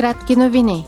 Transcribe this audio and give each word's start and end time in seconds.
Кратки 0.00 0.36
новини. 0.36 0.86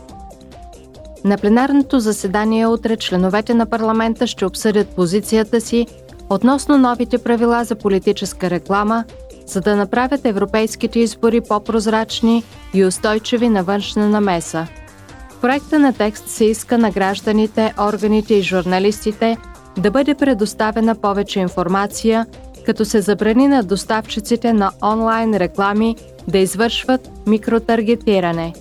На 1.23 1.37
пленарното 1.37 1.99
заседание 1.99 2.67
утре 2.67 2.97
членовете 2.97 3.53
на 3.53 3.65
парламента 3.65 4.27
ще 4.27 4.45
обсъдят 4.45 4.87
позицията 4.87 5.61
си 5.61 5.87
относно 6.29 6.77
новите 6.77 7.17
правила 7.17 7.63
за 7.63 7.75
политическа 7.75 8.49
реклама, 8.49 9.03
за 9.45 9.61
да 9.61 9.75
направят 9.75 10.25
европейските 10.25 10.99
избори 10.99 11.41
по-прозрачни 11.41 12.43
и 12.73 12.85
устойчиви 12.85 13.49
на 13.49 13.63
външна 13.63 14.09
намеса. 14.09 14.67
В 15.29 15.41
проекта 15.41 15.79
на 15.79 15.93
текст 15.93 16.27
се 16.27 16.45
иска 16.45 16.77
на 16.77 16.91
гражданите, 16.91 17.73
органите 17.79 18.33
и 18.33 18.41
журналистите 18.41 19.37
да 19.77 19.91
бъде 19.91 20.15
предоставена 20.15 20.95
повече 20.95 21.39
информация, 21.39 22.25
като 22.65 22.85
се 22.85 23.01
забрани 23.01 23.47
на 23.47 23.63
доставчиците 23.63 24.53
на 24.53 24.71
онлайн 24.83 25.37
реклами 25.37 25.95
да 26.27 26.37
извършват 26.37 27.09
микротаргетиране. 27.27 28.53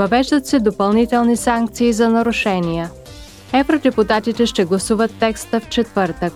Въвеждат 0.00 0.46
се 0.46 0.60
допълнителни 0.60 1.36
санкции 1.36 1.92
за 1.92 2.08
нарушения. 2.08 2.90
Евродепутатите 3.52 4.46
ще 4.46 4.64
гласуват 4.64 5.10
текста 5.20 5.60
в 5.60 5.68
четвъртък. 5.68 6.32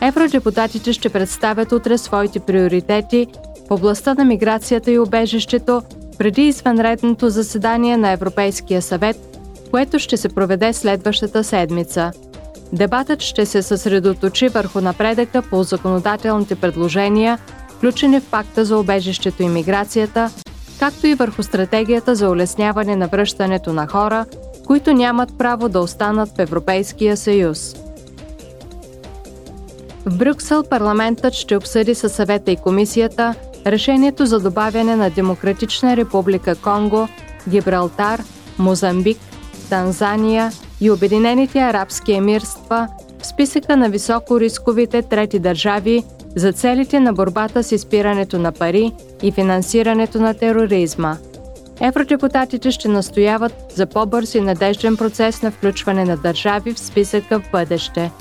Евродепутатите 0.00 0.92
ще 0.92 1.08
представят 1.08 1.72
утре 1.72 1.98
своите 1.98 2.40
приоритети 2.40 3.26
в 3.68 3.70
областта 3.70 4.14
на 4.14 4.24
миграцията 4.24 4.90
и 4.90 4.98
убежището 4.98 5.82
преди 6.18 6.42
извънредното 6.42 7.30
заседание 7.30 7.96
на 7.96 8.10
Европейския 8.10 8.82
съвет, 8.82 9.38
което 9.70 9.98
ще 9.98 10.16
се 10.16 10.28
проведе 10.28 10.72
следващата 10.72 11.44
седмица. 11.44 12.12
Дебатът 12.72 13.22
ще 13.22 13.46
се 13.46 13.62
съсредоточи 13.62 14.48
върху 14.48 14.80
напредъка 14.80 15.42
по 15.42 15.62
законодателните 15.62 16.54
предложения, 16.54 17.38
включени 17.68 18.20
в 18.20 18.30
пакта 18.30 18.64
за 18.64 18.78
убежището 18.78 19.42
и 19.42 19.48
миграцията, 19.48 20.30
както 20.82 21.06
и 21.06 21.14
върху 21.14 21.42
стратегията 21.42 22.14
за 22.14 22.30
улесняване 22.30 22.96
на 22.96 23.06
връщането 23.08 23.72
на 23.72 23.86
хора, 23.86 24.26
които 24.66 24.92
нямат 24.92 25.38
право 25.38 25.68
да 25.68 25.80
останат 25.80 26.28
в 26.28 26.38
Европейския 26.38 27.16
съюз. 27.16 27.76
В 30.06 30.18
Брюксел 30.18 30.62
парламентът 30.62 31.34
ще 31.34 31.56
обсъди 31.56 31.94
със 31.94 32.12
съвета 32.12 32.50
и 32.50 32.56
комисията 32.56 33.34
решението 33.66 34.26
за 34.26 34.40
добавяне 34.40 34.96
на 34.96 35.10
Демократична 35.10 35.96
република 35.96 36.56
Конго, 36.56 37.08
Гибралтар, 37.48 38.22
Мозамбик, 38.58 39.18
Танзания 39.70 40.52
и 40.80 40.90
Обединените 40.90 41.58
арабски 41.58 42.12
емирства 42.12 42.88
в 43.22 43.26
списъка 43.26 43.76
на 43.76 43.88
високорисковите 43.88 45.02
трети 45.02 45.38
държави 45.38 46.04
за 46.36 46.52
целите 46.52 47.00
на 47.00 47.12
борбата 47.12 47.62
с 47.62 47.72
изпирането 47.72 48.38
на 48.38 48.52
пари 48.52 48.92
и 49.22 49.32
финансирането 49.32 50.20
на 50.20 50.34
тероризма. 50.34 51.16
Евродепутатите 51.80 52.70
ще 52.70 52.88
настояват 52.88 53.54
за 53.74 53.86
по-бърз 53.86 54.34
и 54.34 54.40
надежден 54.40 54.96
процес 54.96 55.42
на 55.42 55.50
включване 55.50 56.04
на 56.04 56.16
държави 56.16 56.72
в 56.72 56.80
списъка 56.80 57.40
в 57.40 57.50
бъдеще– 57.52 58.10